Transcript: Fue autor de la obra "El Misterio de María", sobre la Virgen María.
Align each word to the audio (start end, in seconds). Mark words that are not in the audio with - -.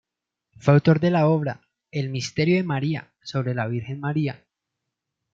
Fue 0.57 0.73
autor 0.73 0.99
de 0.99 1.11
la 1.11 1.27
obra 1.27 1.61
"El 1.91 2.09
Misterio 2.09 2.55
de 2.55 2.63
María", 2.63 3.13
sobre 3.21 3.53
la 3.53 3.67
Virgen 3.67 3.99
María. 3.99 4.43